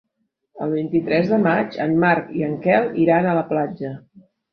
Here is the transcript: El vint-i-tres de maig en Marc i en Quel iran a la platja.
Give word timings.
El 0.67 0.71
vint-i-tres 0.75 1.27
de 1.33 1.37
maig 1.43 1.77
en 1.85 1.93
Marc 2.03 2.31
i 2.39 2.45
en 2.47 2.55
Quel 2.63 2.89
iran 3.05 3.29
a 3.33 3.37
la 3.41 3.45
platja. 3.51 3.93